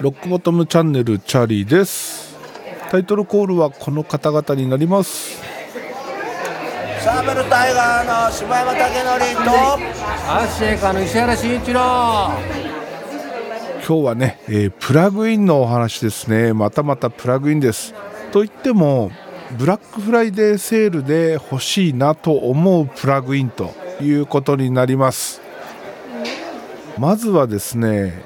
[0.00, 2.36] ロックボトムチャンネルチャーリーです。
[2.90, 5.40] タイトルコールはこの方々になります。
[7.00, 9.50] サーベルタイガーの柴山武則と。
[10.30, 11.80] アッシェイカーの石原慎一郎。
[13.86, 16.52] 今日はね、えープラグインのお話ですね。
[16.52, 17.94] またまたプラグインです。
[18.32, 19.10] といっても
[19.52, 23.72] ブラックフライデーセールで欲しいなと思うプラグインと
[24.02, 25.40] いうことになります。
[26.98, 28.22] まずはですね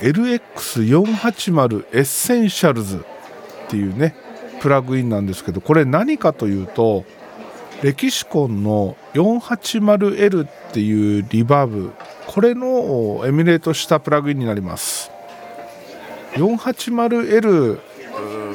[0.00, 3.00] LX480 エッセンシャルズっ
[3.68, 4.16] ていうね
[4.60, 7.04] プラグインなんですけどこれ何かというと
[7.82, 11.92] Lexicon の 480L っていうリバーブ
[12.26, 15.10] これのエミュレートしたプラグインになります。
[16.34, 17.92] 480L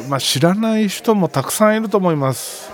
[0.10, 2.72] まあ、知らない人もたくさんいると思います。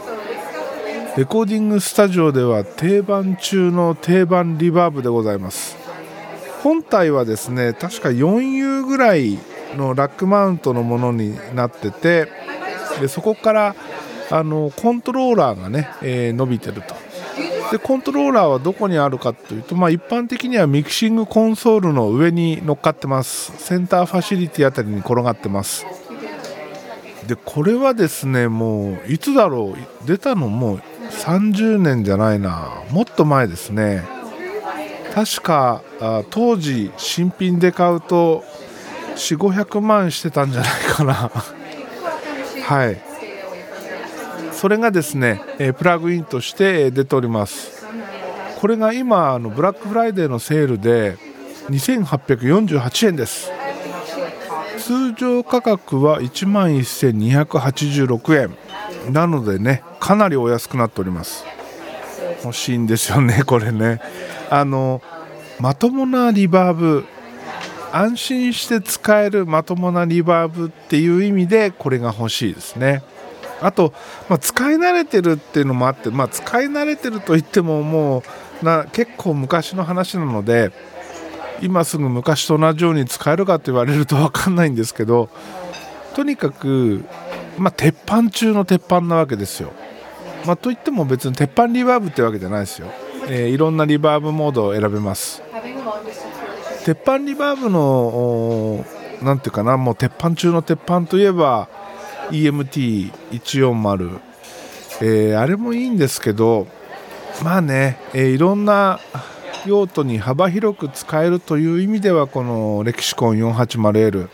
[1.15, 5.77] レコーディングスタジオでは定番中の定番リバーブでございます。
[6.63, 9.37] 本体はですね確か 4U ぐらい
[9.77, 12.29] のラックマウントのものになってて
[12.99, 13.75] でそこから
[14.31, 16.95] あのコントローラーがね、えー伸びてると。
[17.71, 23.51] でコントローラーはどこにあるかというと、まあ、一般的にはミキシングコンソールの上に乗っかってます。
[23.57, 25.85] センターファシリティあたりに転がってます。
[27.27, 30.07] でこれはですねもういつだろう？
[30.07, 30.81] 出たのもう
[31.21, 32.83] 30年じゃないな。
[32.91, 34.03] もっと前ですね。
[35.13, 35.81] 確か
[36.31, 38.43] 当時新品で買うと
[39.15, 41.31] 4500万してたんじゃないかな。
[42.65, 43.01] はい。
[44.51, 45.41] それがですね、
[45.77, 47.85] プラグインとして出ております。
[48.59, 51.17] これが今のブラックフライデーのセールで
[51.69, 53.51] 2848円です。
[54.79, 58.55] 通常価格は1万1286円。
[59.09, 61.45] なのでねかなりお安くなっております。
[62.43, 64.01] 欲しいんですよねこれね。
[64.49, 65.01] あの
[65.59, 67.05] まともなリバーブ
[67.91, 73.03] 安心して使えるまともなリバーブっていう意味でこれが欲しいですね。
[73.61, 73.93] あと、
[74.27, 78.23] まあ、使い慣れてるっていうのもあって、まあ、使い慣れてるといってもも
[78.61, 80.71] うな結構昔の話なので
[81.61, 85.29] 今すぐ昔と同じように使えるかと言われると分かんないんですけど
[86.13, 87.05] とにかく、
[87.57, 89.71] まあ、鉄板中の鉄板なわけですよ。
[90.45, 92.87] まあ、といっても別に鉄板リバーブってわけじゃないですよ、
[93.29, 95.41] えーいろんなリバーブモードを選べます。
[96.83, 101.69] 鉄板リバーブのおーなんていうかなもう鉄板中の鉄板といえば
[102.31, 104.19] EMT140、
[105.01, 106.67] えーあれもいいんですけど
[107.41, 108.99] まあね、えーいろんな
[109.65, 114.27] 用途に幅広く使えるという意味ではこのレキシコン 480L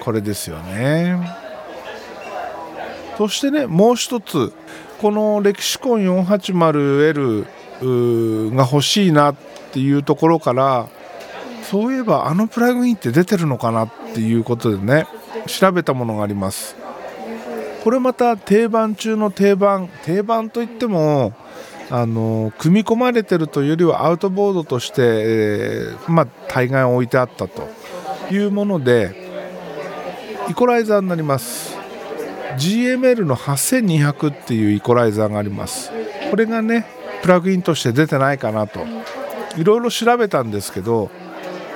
[0.00, 1.45] これですよね。
[3.16, 4.52] そしてねもう一つ
[5.00, 7.46] このレキシコン 480L
[8.54, 9.36] が欲しいなっ
[9.72, 10.88] ていうところから
[11.62, 15.06] そういえばあのプラグインって出てるのかなっていうことでね
[15.46, 16.76] 調べたものがあります。
[17.82, 21.34] これまた定番中の定番定番といっても
[21.88, 27.68] あの組み込まれてるというよりはアウトボードとして、えーまあ、大概置いてあったと
[28.32, 29.14] いうもので
[30.50, 31.75] イコライザーになります。
[32.58, 35.90] GML の8200っていうイコライザーがあります。
[36.30, 36.86] これがね
[37.22, 38.84] プラグインとして出てないかなと。
[39.56, 41.10] いろいろ調べたんですけど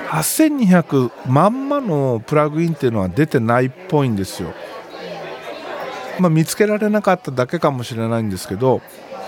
[0.09, 4.53] 8200まんまのプラグインっていうのは出てないっぽいんですよ。
[6.19, 8.81] まあ、見つけられなかっただけかもしれないんですけど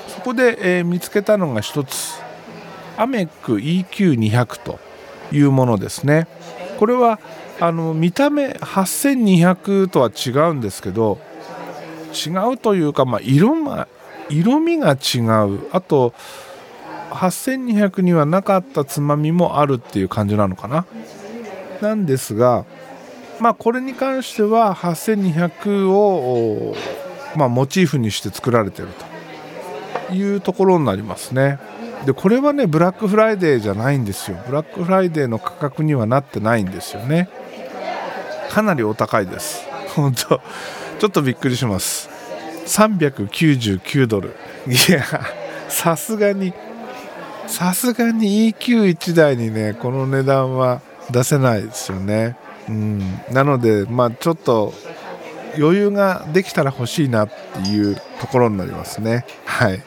[0.07, 2.21] そこで、えー見つけたのが一つ。
[2.95, 4.79] アメック EQ200 と
[5.31, 6.27] いうものですね。
[6.77, 7.19] これは
[7.59, 11.19] あの見た目8200とは違うんですけど
[12.13, 13.87] 違うというか、まあ、色が
[14.29, 15.67] 色味が違う。
[15.71, 16.13] あと
[17.11, 20.85] 8200にはなかったつまみもあるっていう感じなのかな。
[21.81, 22.65] なんですが
[23.39, 26.75] まあこれに関しては8200を、
[27.35, 28.87] まあ、モチーフにして作られてる
[30.09, 31.59] というところになりますね。
[32.05, 34.37] でこれはねブラックフライデーじゃないんですよ。
[34.45, 37.29] ブラックフライデーの価格にはなってないんですよね。
[38.49, 39.65] かなりお高いです。
[39.95, 40.41] 本当。
[40.99, 42.09] ちょっとびっくりします。
[42.65, 44.35] 399ドル。
[44.67, 45.03] いや
[45.67, 46.53] さすがに
[47.47, 50.81] さすがに EQ1 台にねこの値段は
[51.11, 52.37] 出せないですよね。
[52.69, 52.99] うん。
[53.31, 54.73] なのでまあちょっと
[55.57, 59.25] 余裕ができたら欲しいなっていうところになりますね。
[59.45, 59.81] はい。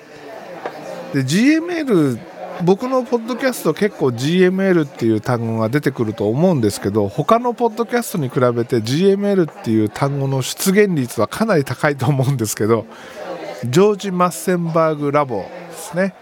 [1.12, 2.19] で GML
[2.64, 12.87] 僕のポッドキャスト結構 GML っていう単語が出てくると思うんですけど他のポッドキャストに比べて GML っていう単語の出現率はかなり高いと思うんですけど
[13.64, 16.14] ジョージ・マッセンバーグラボですね。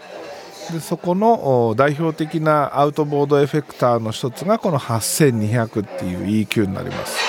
[0.71, 7.19] でそこの代表的なアウトボードエフェクターの一つがこの8200っていう EQ になります。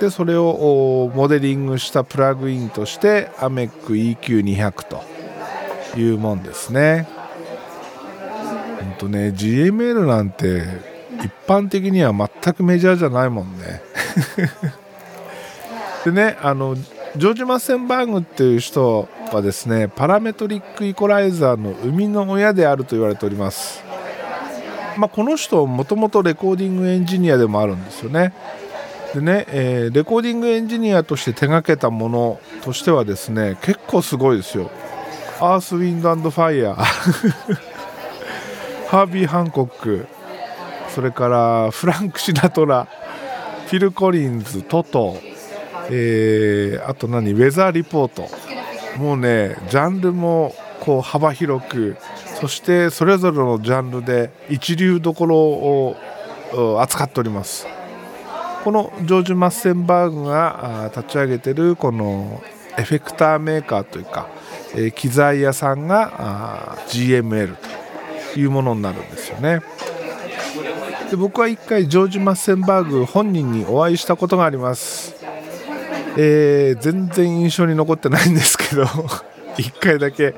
[0.00, 5.02] でそれをモデリングしたプラグインとして AMEC-EQ200 と
[5.98, 7.08] いうもんですね。
[9.04, 10.62] とね GML なんて
[11.22, 13.82] 一般的には全くメジャーじゃないもんね。
[16.04, 23.82] でねあのジョージ・マッセンバーグっていう人はですねパラメトリックイコライザーの生みの親であると言われております、
[24.96, 28.34] まあ、この人もともとレコーディングエンジニアでもあるんですよね。
[29.14, 34.70] でね、えーレコーディングエンジニアとして手掛けたものとしてはですね結構すごいですよ。
[35.40, 37.73] アース・ウィンド・アンド・ファイヤー
[38.88, 40.06] ハービー・ハンコック
[40.88, 42.86] それからフランク・シナトラ
[43.66, 45.16] フィル・コリンズトト、
[45.90, 48.28] えーあと何ウェザーリポート。
[48.98, 51.96] もうねジャンルもこう幅広く
[52.40, 55.96] そしてそれぞれのジャンルで一流どころを
[56.80, 57.66] 扱っております。
[58.62, 62.42] このジョージ・マッセンバーグが立ち上げてるこの
[62.78, 64.28] エフェクターメーカーというか、
[64.76, 67.73] え機材屋さんが GML と。
[68.40, 69.60] いうものになるんですよね。
[71.10, 75.14] で僕は一回ジョージ・マッセンバーグ本人にお会いしたことがあります。
[76.16, 78.86] えー全然印象に残ってないんですけど
[79.58, 80.34] 一回だけ、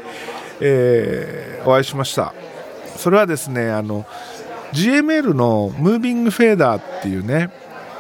[0.61, 2.33] えーお会いしました。
[2.97, 4.07] それはですねあの
[4.73, 7.51] GML のムービングフェーダーっていうね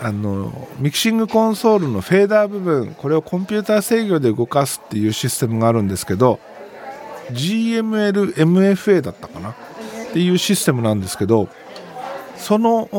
[0.03, 6.39] あのミキシングコンソールのフェーダー部分これをコンピューター制御で動かすっていうシステムがあるんですけど
[7.33, 9.55] GMLMFA だったかな。
[10.17, 11.47] っていうシステムなんですけど
[12.39, 12.97] そのフ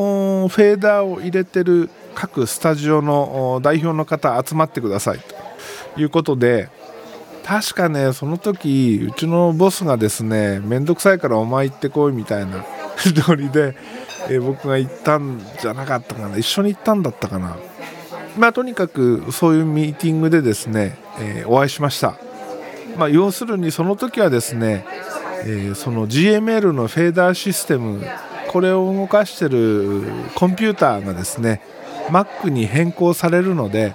[0.62, 5.18] ェーダーを入れてる各スタジオの代表の方集まってください
[5.94, 6.68] ということで
[7.44, 12.64] 確かねその時うちのボスがですね面倒くさいからお前行ってこいみたいな
[13.28, 13.76] ノリで、
[14.28, 16.36] え僕が行ったんじゃなかったかな。
[16.36, 17.56] 一緒に行ったんだったかな。
[18.36, 22.16] まあとにかくそういうミーティングでですね、えお会いしました。
[22.96, 24.84] まあ要するにその時はですね、
[25.44, 28.04] えその GML のフェーダーシステム
[28.48, 30.02] これを動かしてる
[30.34, 31.60] コンピューターがですね
[32.08, 33.94] Mac に変更されるので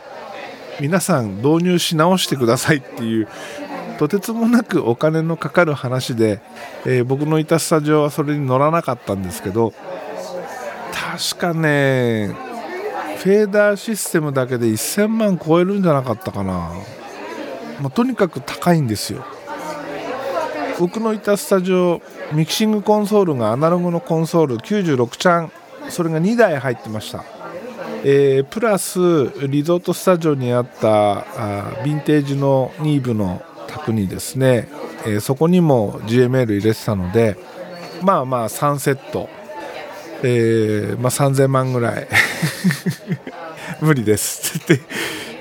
[0.79, 3.27] 皆さん導入し直してくださいっていう
[3.97, 6.41] とてつもなくお金のかかる話で、
[6.85, 9.73] えー僕のいたスタジオはそれに乗らなかったんですけど
[10.91, 12.35] 確かね
[13.17, 16.71] フェーダーシステムだけで1000万超えるんじゃなかったかな、
[17.79, 19.23] まあとにかく高いんですよ。
[20.79, 25.51] 僕のいたスタジオミキシングコンソールがアナログのコンソール96チャン。
[25.89, 27.23] それが2台入ってました。
[28.05, 28.99] えープラス
[29.47, 31.23] リゾートスタジオにあったあ
[31.83, 34.67] ヴィンテージのニーブの卓にですね、
[35.05, 37.37] えーそこにも GML 入れてたので
[38.01, 39.29] まあまあ3セット、
[40.23, 42.07] えーまあ、3000万ぐらい。
[43.81, 44.57] 無理です。
[44.59, 44.79] って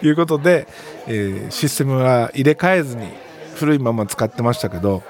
[0.07, 0.67] いうことで、
[1.07, 3.09] えーシステムは入れ替えずに
[3.57, 5.03] 古いまま使ってましたけど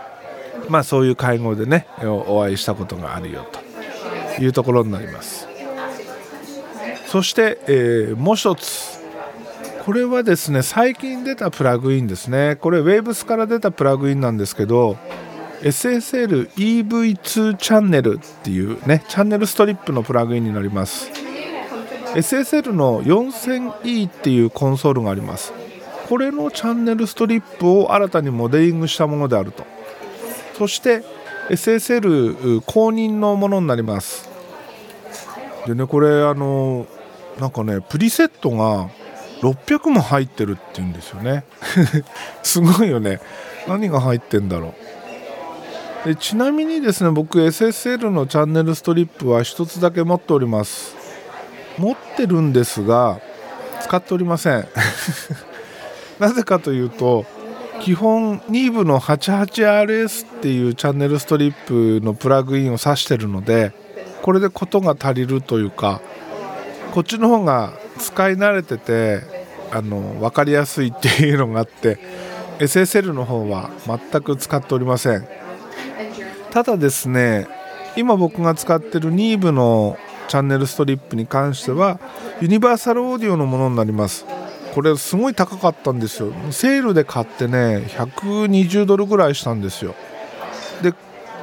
[0.69, 3.47] まあそういう会合でねお会いしたことがあるよ
[4.37, 5.49] というところになります。
[7.06, 8.93] そして、えーもう一つ。
[9.85, 12.56] これはですね最近出たプラグインですね。
[12.56, 14.97] これ Waves から出たプラグインなんですけど
[15.62, 21.10] SSLEV2 チャンネルっていうねチャンネルストリップのプラグインになります。
[22.15, 25.53] SSL の 4000E っていうコンソールがあります。
[26.08, 29.65] これのチャンネルストリップを新たにモデリングしたものであると。
[30.56, 31.03] そして
[31.49, 34.29] SSL 公認のものになります。
[35.67, 36.87] でねこれあの
[37.39, 38.91] なんかねプリセットが
[39.41, 41.44] 600も入ってるっていうんですよね。
[42.43, 43.21] すごいよね。
[43.67, 44.75] 何が入ってんだろ
[46.05, 46.09] う。
[46.09, 50.97] でちなみにですね僕 SSL のチャンネルストリップは一つだけ持っております。
[51.79, 53.21] 持ってるんですが
[53.82, 54.67] 使っておりません。
[56.19, 57.25] なぜかというと
[57.82, 63.72] 基本2部の 88RS っていうチャンネルストリップのプラグインを挿してるので
[64.22, 66.01] これでことが足りるというか
[66.94, 69.22] こっちの方が使い慣れてて
[69.72, 71.98] あの分かりやすいっていうのがあって
[72.60, 75.27] SSL の方は全く使っておりません。
[76.53, 77.48] ただですね
[77.96, 79.96] 今僕が使ってる2部の
[80.29, 81.98] チャンネルストリップに関しては
[82.41, 84.24] ユニバーサルオーディオのものになります。
[84.72, 86.32] これすごい高かったんですよ。
[86.50, 89.94] セールで買ってね120ドルぐらいしたんですよ。
[90.82, 90.94] で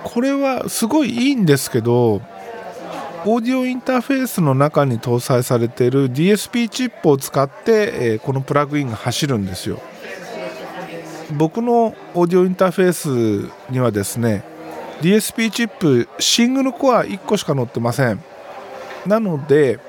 [0.03, 2.21] これはすごいいいんですけど
[3.25, 9.79] オーディオインターフェースの中に搭載されている DSP チップを使って、えーこのプラグインが走るんですよ。
[11.37, 14.43] 僕のオーディオインターフェースにはですね
[15.01, 18.23] DSP チップシングルコア1個しか載ってません。
[19.05, 19.79] なので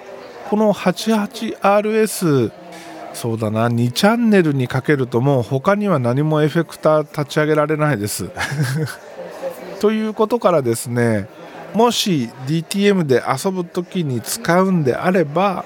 [0.51, 2.53] この 88RS
[3.13, 3.69] そうだな。
[3.69, 8.31] 2チャンネルにかけるともう他には何もエフェクター立ち上げられないです。
[9.81, 11.27] ということからですね
[11.75, 15.65] もし DTM で遊ぶ時に使うんであれば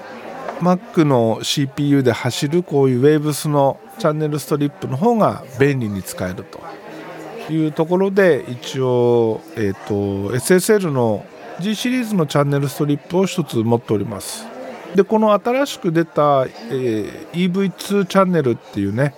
[0.60, 11.24] Mac の CPU で走るこういう Waves のチャンネルストリップの方が便利に使えるというところで一応、えーと、SSL の
[11.60, 14.46] G シリーズのチャンネルストリップを1つ持っております
[14.94, 19.14] でこの新しく出た、えー、EV2 チャンネルっていうね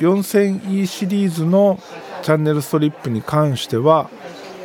[0.00, 1.78] 4000E シリーズの
[2.22, 4.08] チャンネルストリップに関しては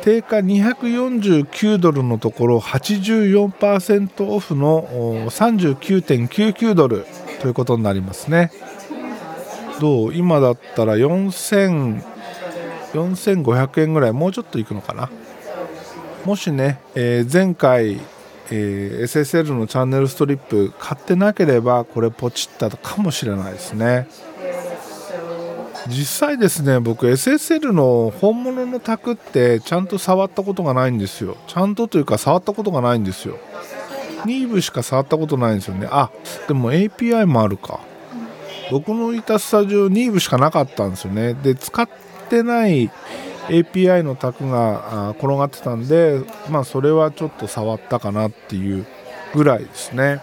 [0.02, 4.84] 定価249ドルのところ84%オフの
[5.30, 7.04] 39.99ドル
[7.40, 8.52] ということになりますね。
[9.80, 10.14] どう？
[10.14, 14.12] 今だったら4500円ぐらい。
[14.12, 15.10] もうちょっといくのかな？
[16.24, 18.00] もしね、えー、前回、
[18.50, 24.08] えー、SSL のチャンネルストリップ買ってなければこれポチったかもしれないですね。
[25.88, 31.36] 実際ですね僕 SSL の本物の卓ってちゃんと触ったことがないんですよ。
[31.46, 33.38] ちゃんとというか触ったことがないんですよ。
[34.24, 35.88] ニーブしか触ったことないんですよね。
[35.90, 36.10] あ
[36.48, 37.80] でも API もあるか。
[38.70, 41.34] 僕のいたスタジオニーブしかなかったんですよね。
[41.34, 41.88] で使っ
[42.28, 42.90] てない
[43.48, 48.86] API の卓が転がってたんでまあそれはちょっと触ったかなっていう
[49.34, 50.20] ぐらいですね。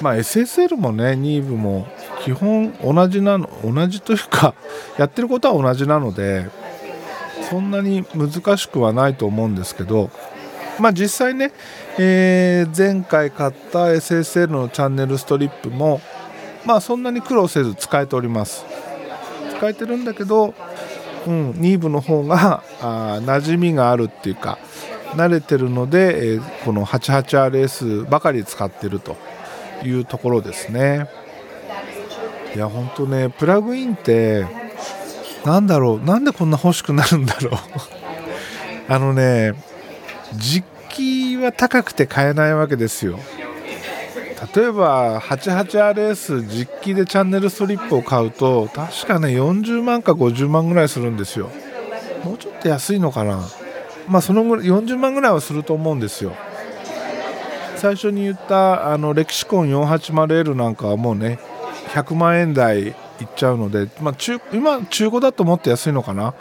[0.00, 1.86] まあ SSL もねニーブも
[2.24, 4.54] 基本同じなの同じというか
[4.96, 6.46] やってることは同じなので
[7.50, 10.10] そんなに難しくはないと思うんですけど
[10.78, 11.52] まあ実際ね、
[11.98, 16.00] えー、前回買った SSL のチャンネルストリップも
[16.64, 18.64] まあそんなに苦労せず使えております。
[19.60, 20.54] 使えてるんだけど、
[21.26, 24.58] うん、ニーブの方があ馴染みがあるっていうか
[25.12, 29.16] 慣れてるので、えー、この 88RS ばかり使ってると
[29.84, 31.08] いうところですね。
[32.54, 34.44] いや本当ねプラグインって
[35.44, 37.60] なんだろうなんでこんな欲しくなるんだろう
[38.92, 39.54] あのね
[40.34, 43.20] 実機は高くて買えないわけですよ
[44.54, 51.50] 例えば 88RS 実機でチャンネルストリップを買うと確かね40万か50万ぐらいするんですよ。
[52.24, 53.46] もうちょっと安いのかな。
[54.08, 56.32] まあそのぐらい40万ぐらいはすると思うんですよ。
[57.76, 61.38] 最初に言ったあのレキシコン 480L なんかはもうね
[61.94, 62.94] 100万円台いっ
[63.36, 66.34] ちゃうので、まあ、中今、中古だともっと安いのかな。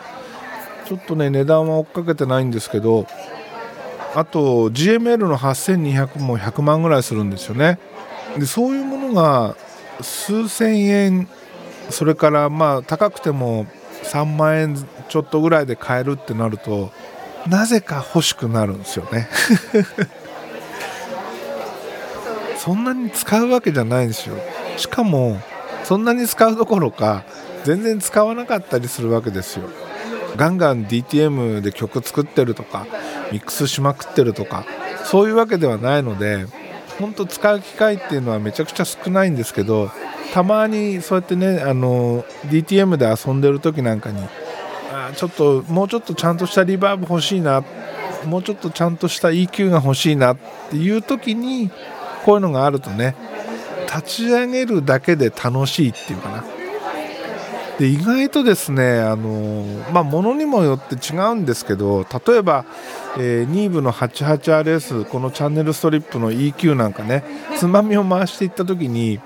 [0.85, 3.05] ちょっとね値段は追っかけてないんですけど
[4.15, 7.79] あと GML の8200も100万ぐらいするんですよね。
[8.37, 9.55] でそういうものが
[10.01, 11.27] 数千円
[11.89, 13.65] それからまあ高くても
[14.03, 16.91] 3万円ちょっとぐらいで買えるってなると
[17.47, 19.27] なぜか欲しくなるんですよね。
[22.57, 24.35] そんなに使うわけじゃないんですよ。
[24.77, 25.39] しかも
[25.83, 27.23] そんなに使うどころか
[27.63, 29.69] 全然使わなかったりするわけですよ。
[30.35, 32.85] ガンガン DTM で曲作ってるとか
[33.31, 34.65] ミックスしまくってるとか
[35.05, 36.45] そういうわけではないので
[36.99, 39.89] 本当使う機会っていうのはめちゃくちゃ少ないんですけど
[40.33, 44.21] たまにそうやってねあの DTM で遊んでる時なんかに
[44.91, 47.63] あちょっともうちょっとちゃんとしたリバーブ欲しいな
[48.25, 50.37] もうちょっとちゃんとした EQ が欲しいなっ
[50.69, 51.71] ていう時に
[52.25, 53.15] こういうのがあるとね
[53.85, 56.43] 立ち上げるだけで楽しいっていうかな。
[57.79, 62.65] で意外とですねあのまあものにもよって違うんですけど例えば、
[63.17, 67.23] えー、ニーブの 88RS このチャンネルストリップの EQ なんかね
[67.55, 69.21] つまみを回していった時に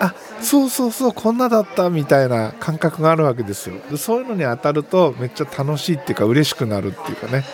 [0.00, 3.76] あそうそうそうこんなだったみたいな感覚があるわけですよ。
[3.90, 7.44] でそういうのに当たるとめっちゃ楽しいっていうか嬉しくなるっていうかね。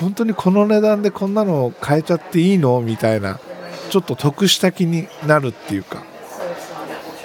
[0.00, 2.80] 本当にこの値段でこんなの買えちゃっていいの？
[2.80, 3.38] みたいな
[3.90, 6.02] ちょっと得した気になるっていうか。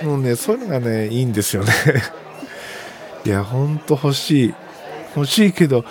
[0.04, 1.72] もうねそういうのがねいいんですよね。
[3.26, 4.54] いやほんと欲しい。
[5.16, 5.86] 欲しいけど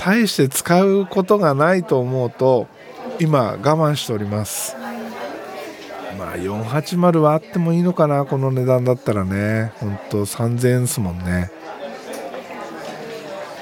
[0.00, 2.66] 大して使うことがないと思うと
[3.20, 4.74] 今我慢しております。
[6.18, 9.72] まあ480はあってもいいのかなこの値段だったらね。
[9.76, 11.50] ほんと3000円ですもんね。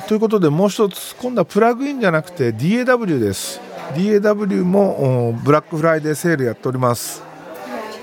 [0.09, 3.61] ということでもう一つ今度はプラグインじゃなくて DAW です。
[3.95, 7.23] DAW もブラックフライデーセールやっております。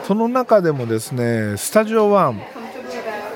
[0.05, 2.35] その中でもですねスタジオ1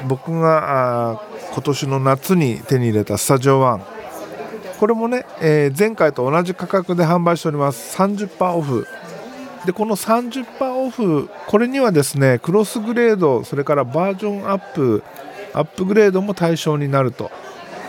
[0.08, 1.22] 僕が
[1.58, 3.82] 今年の夏に手に入れたスタジオ1
[4.80, 7.98] これもね、えー、前回と同じ価格で販売しております。
[7.98, 8.86] 30%オフ。
[9.66, 10.46] でこの30%
[10.86, 15.04] オフこれにはですねクロスグレードそれからバージョンアップ
[15.52, 17.32] アップグレードも対象になると。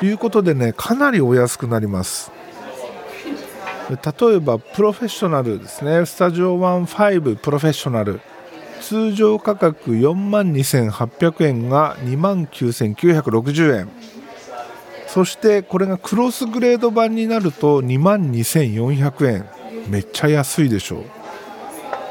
[0.00, 2.32] いうことでねかなりお安くなります。
[3.90, 3.96] 例
[4.34, 6.06] えばプロフェッショナルですね。
[6.06, 8.22] Studio One 5 プロフェッショナル。
[8.88, 13.88] 通常価格4万2800円が2万9960円。
[15.06, 19.44] そしてこれがクロスグレード版になると2万2400円。
[19.90, 21.02] めっちゃ安いでしょう。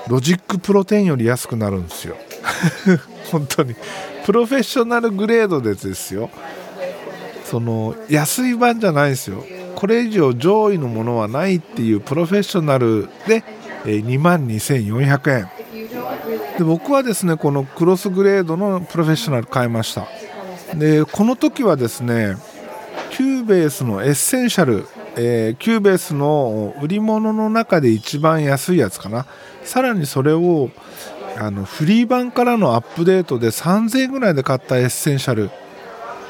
[0.08, 2.16] ロジックプロテインより安くなるんですよ。
[3.32, 3.74] 本当に。
[4.24, 6.30] プロフェッショナルグレードでですよ。
[7.44, 9.44] その安い版じゃないですよ。
[9.74, 13.44] これ以上上位のものはないっていうプロフェッショナルで
[13.84, 15.57] 2万2400円。
[16.58, 20.08] で僕はですねこのクロスグレードのプロフェッショナル買いました。
[20.76, 22.36] でこの時はですね
[23.12, 24.86] Cubase のエッセンシャル、
[25.16, 29.26] えー、 Cubase の売り物の中で一番安いやつかな。
[29.64, 30.70] さらにそれを
[31.38, 35.52] あのフリー版からのアップデートで3000円ぐらいで買ったエッセンシャル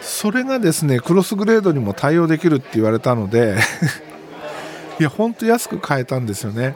[0.01, 3.55] それがですねクロスグレードにも対応できるって言われたので
[4.99, 6.75] いやほんと安く買えたんですよね。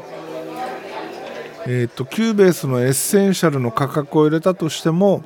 [1.67, 5.23] えーと、 Cubase のエッセンシャルの価格を入れたとしても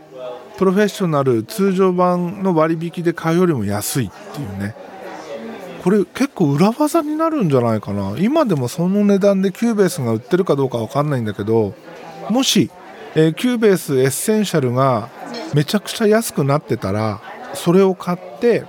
[0.58, 4.76] プロフェッショナル通常版の割引で買うよりも安いっていうね。
[5.84, 8.16] これ結構裏技になるんじゃないかな。
[8.18, 11.76] 今でもその値段で Cubase が売ってるかどうか分かんないんだけど
[12.30, 12.72] もし、
[13.14, 15.10] えー、 Cubase エッセンシャルが
[15.54, 17.22] めちゃくちゃ安くなってたら
[17.54, 18.66] それを買って、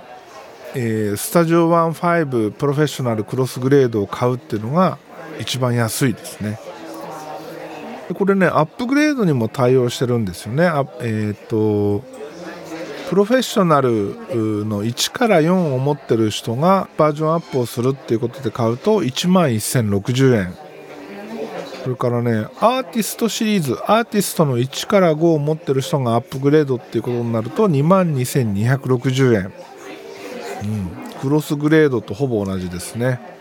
[0.75, 4.99] えー、 Studio One 5 プロフェッショナルクロスグレードを買うっていうのが
[5.39, 6.59] 一番安いですね。
[8.13, 10.65] これねアップグレードにも対応してるんですよね。
[10.65, 12.03] あえっ、ー、と
[13.09, 14.15] プロフェッショナル
[14.65, 20.67] の1から4を持ってる人がバージョンアップをするっていうことで買うと1万1060円。
[21.83, 29.53] それからねアーティストシリーズアーティストの1から5を持ってる人がアップグレードっていうことになると2万2260円、
[30.63, 33.36] うん、クロスグレードとほぼ同じですね。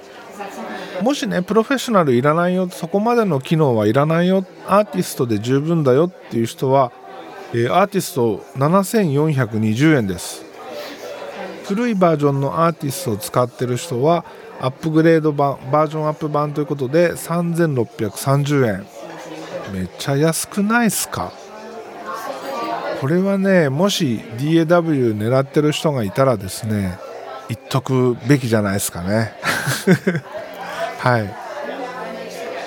[1.02, 6.90] もしねプロフェッショナルいらないよそこまでの機能はいらないよアーティストで十分だよっていう人は、
[7.52, 10.44] えー、アーティスト7420円です。
[11.64, 14.24] 古いバージョンのアーティストを使ってる人は
[14.60, 18.86] アップグレード版バージョンアップ版ということで3630円。
[19.72, 21.32] めっちゃ安くないっすか？
[23.00, 26.98] これはねもし DAW 狙ってる人がいたらですね
[27.48, 29.32] 言っとくべきじゃないですかね。
[31.06, 31.32] はい。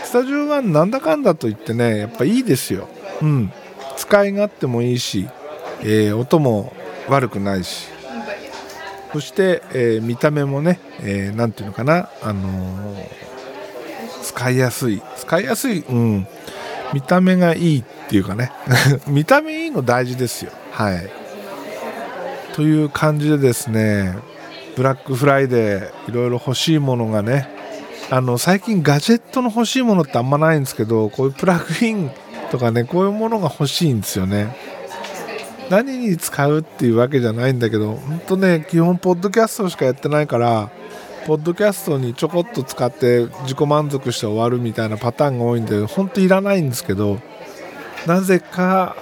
[0.05, 2.87] スタジオ1なんだかんだと言ってねやっぱいいですよ。
[3.21, 3.51] うん。
[3.97, 5.27] 使い勝手もいいし、
[5.81, 6.71] えー、音も
[7.09, 7.89] 悪くないし。
[9.11, 13.07] そして、えー、見た目もね何、えー、て言うのかな、あのー、
[14.23, 15.01] 使いやすい。
[15.17, 16.27] 使いやすい、うん、
[16.93, 18.53] 見た目がいいっていうかね。
[19.05, 20.51] 見た目いいの大事ですよ。
[20.71, 21.09] はい。
[22.53, 24.15] という感じでですね
[24.77, 27.58] ブラックフライデーいろいろ欲しいものがね
[28.11, 32.09] あの最近ガジェットの欲しいものってあんまないんですけどこういうプラグイン
[32.49, 34.55] とかねこういうものが欲しいんですよね。
[35.69, 40.71] 何に使うっていうわけじゃないんだけど本当ね基本ポッドキャストしかやってないから
[41.27, 47.19] ポッドキャストにちょこっと使って自己満足して終わるみたいなパターンが多いんで本当いらないんですけど
[48.07, 48.95] なぜか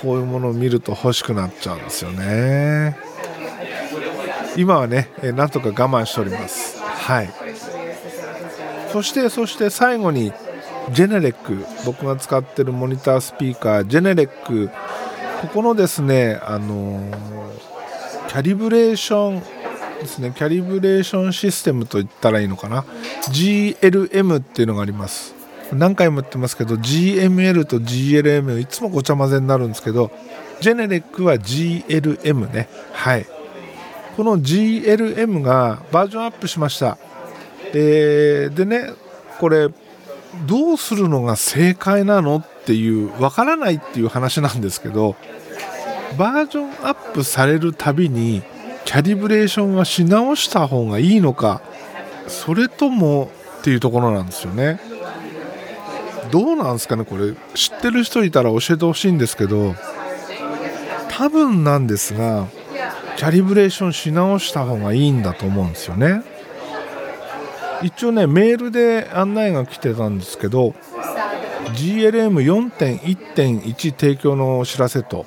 [0.00, 2.96] こういうものを見ると欲しくなっちゃうんですよね。
[4.56, 6.78] 今はねなんとか我慢しております。
[6.80, 7.30] はい。
[8.92, 10.32] そしてそして最後に
[10.92, 14.70] ジェネレック僕が使ってるモニタースピーカージェネレック
[15.40, 17.00] ここのですね、あの
[18.26, 19.40] キャリブレーション
[20.00, 22.84] ですね、キャリブレーションシステムと言ったらいいのかな、
[23.30, 25.36] GLM っていうのがあります。
[25.72, 30.10] 何回も言ってますけど、GML と GLM、いつもごちゃ混ぜになるんですけど、
[30.60, 32.68] ジェネレックは GLM ね。
[32.92, 33.26] はい。
[34.16, 36.98] この GLM がバージョンアップしました。
[37.74, 38.92] えー、でね、
[39.40, 39.68] これ、
[40.46, 45.16] どうするのが正解なのっていうわからないっていう話なんですけど
[46.18, 48.42] バージョンアップされるたびに
[48.84, 51.62] キャリブレーションはし直した方がいいのか
[52.26, 54.80] それともっていうところなんですよね。
[56.30, 57.32] どうなんですかねこれ。
[57.54, 59.74] 知ってる人いたら教えてほしいんですけど
[61.08, 62.46] 多分なんですが
[63.16, 66.22] キャリブレーションし直した方がいいんだと思うんですよね。
[67.82, 70.74] 一応ねメールで案内が来てたんですけど
[71.74, 75.26] GLM4.1.1 提供のお知らせと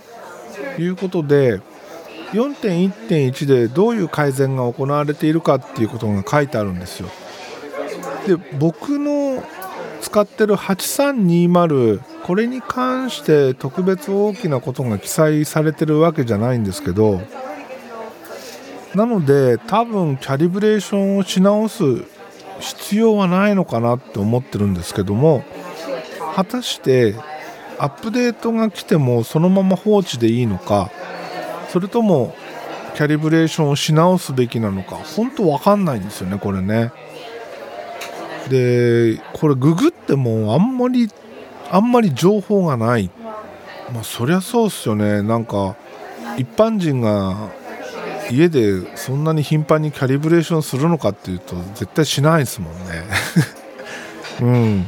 [0.78, 1.62] いうことで
[2.32, 7.10] 4.1.1でどういう改善が行われているかっていうことが書いてあるんですよ。
[8.28, 9.44] で僕の
[10.02, 17.22] 使ってる8320これに関して特別大きなことが記載されてるわけじゃないんですけど
[18.96, 21.84] なので多分キャリブレーションをし直す
[22.62, 25.44] 必要はないのかなって思ってるんですけども
[26.36, 27.16] 果たして
[27.78, 30.90] アップデートが来てもそのまま放置でいいのか
[31.70, 32.36] それとも
[32.96, 36.92] キャリブレーションをし直すべきなのか本当わかんないんですよねこれね。
[38.50, 41.10] でこれググってもあんまり
[41.72, 43.10] あんまり情報がない。
[43.94, 45.22] まあそりゃそうっすよね。
[45.22, 45.76] なんか
[46.38, 47.50] 一般人が
[48.30, 52.80] 家でそんなに頻繁にキャリブレーションするのかっていうと絶対しないですもんね。
[54.42, 54.86] うん。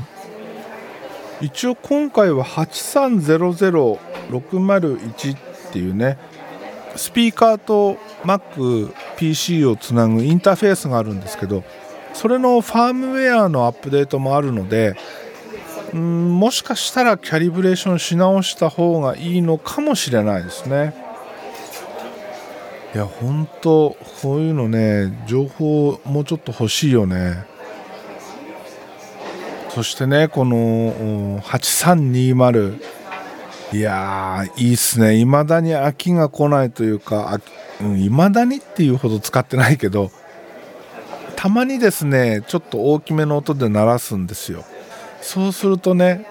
[1.41, 5.37] 一応今回は8300601っ
[5.73, 6.17] ていうね
[6.95, 11.65] スピーカーと MacPC をつなぐインターフェースがあるんですけど
[12.13, 14.95] それのファームウェアのアップデートもあるので
[15.93, 21.02] うんもしかしたらキャリブレーションし直した方がいいのかもしれないですね
[22.93, 27.45] いや本当こういうのね情報もうちょっと欲しいよね。
[29.69, 32.79] そしてねこの8320
[33.73, 35.17] いやーいいっすね。
[35.17, 37.41] 未だに飽きが来ないというか
[37.97, 40.11] いま、うん、だにっていうほど使ってないけど
[41.35, 44.63] たまにですねちょっと大きめの音で鳴らすんですよ。
[45.21, 46.27] そうするとね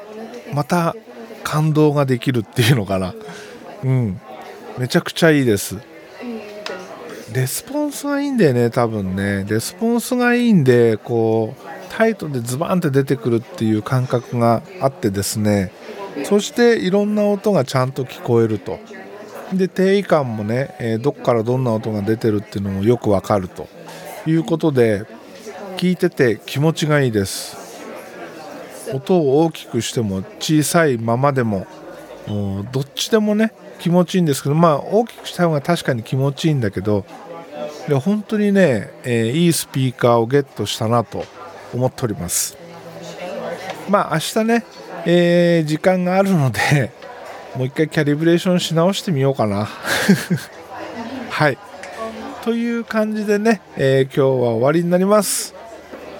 [0.54, 0.94] また
[1.42, 3.14] 感動ができるっていうのかな。
[3.82, 4.20] うん。
[4.78, 5.78] めちゃくちゃいいです。
[7.32, 9.44] レスポンスがいいんだよね多分ね。
[9.48, 15.72] レスポンスがいいんでこうタイトでズバンって出てくるっていう感覚があってですね。
[16.24, 18.78] そしていろんな音がちゃんと聞こえると。
[19.52, 23.68] で定位感もね、え、どっからどんな音が出てるっていうのもよくわかると。
[24.26, 25.04] いうことで
[25.76, 27.56] 聞いてて気持ちがいいです。
[28.94, 31.66] 音を大きくしても小さいままでも
[32.72, 37.04] どっちでもね気持ちいいんですけどまあ大きくした方が確かに気持ちいいんだけど
[37.88, 41.24] で本当にね、えー、いいスピーカーをゲットしたなと
[41.74, 42.56] 思っております。
[43.88, 44.64] まあ明日ね、
[45.04, 46.92] えー、時間があるので
[47.56, 49.68] もう一回キャリブレーションし直してみようかな。
[51.30, 51.58] はい。
[52.42, 55.54] という感じでね、えー、今日は終わりになります。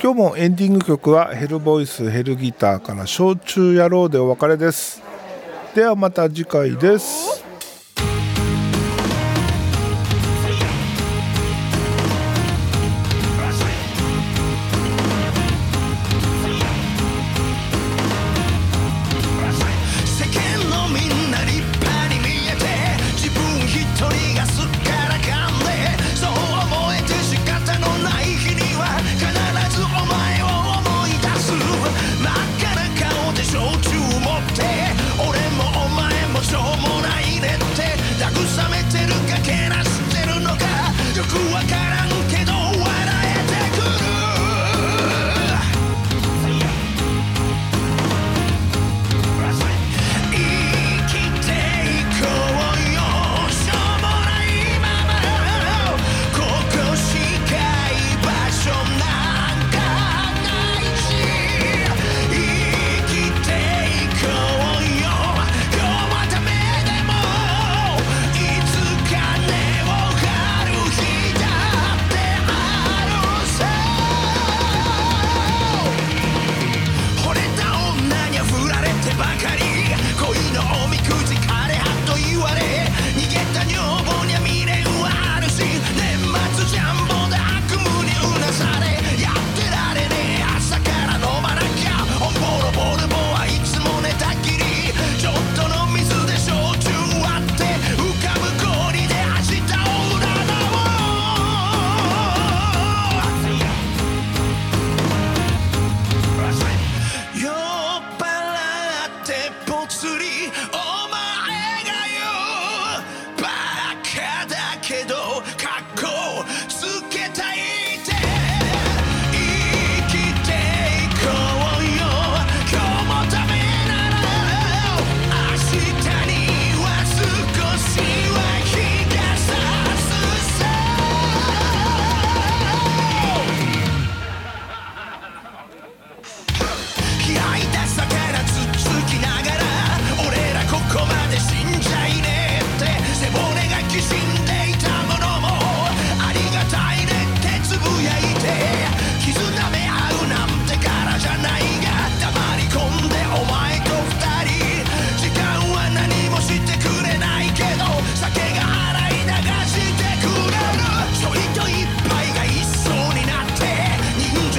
[0.02, 5.00] 今日もエンディング曲はヘルボイスヘルギターから焼酎野郎でお別れです。
[5.74, 7.41] ではまた次回です。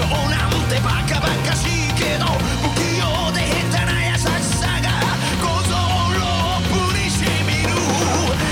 [0.10, 2.26] なんてバカバカしいけど
[2.62, 3.40] 不器用で
[3.72, 4.24] 下手な優し
[4.60, 4.88] さが
[5.42, 5.72] 五臓
[6.14, 6.22] 六
[6.70, 7.72] 腑にしみる。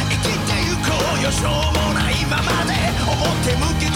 [0.10, 2.72] 生きてゆこうよしょうもないままで
[3.06, 3.90] 表向き